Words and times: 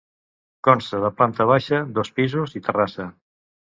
Consta 0.67 1.03
de 1.05 1.13
planta 1.21 1.49
baixa, 1.53 1.85
dos 2.01 2.13
pisos 2.19 2.61
i 2.63 2.67
terrassa. 2.71 3.11